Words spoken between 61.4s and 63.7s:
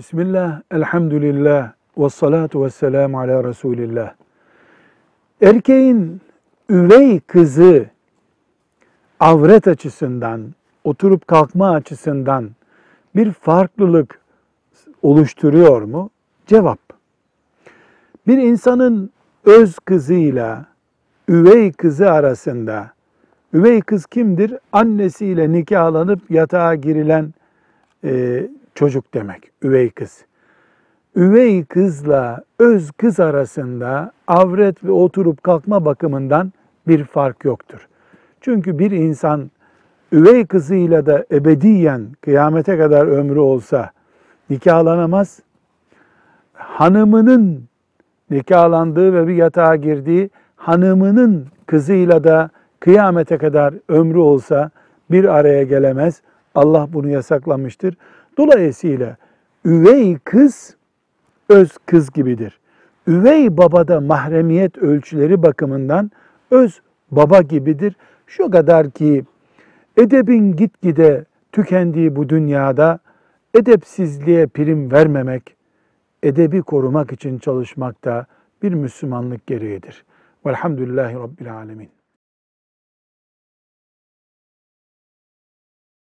öz kız gibidir. Üvey